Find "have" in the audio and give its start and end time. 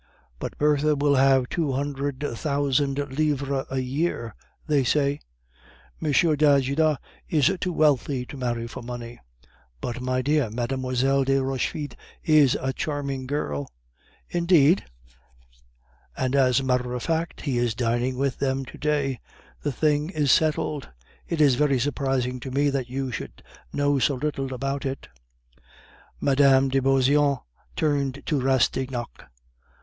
1.13-1.47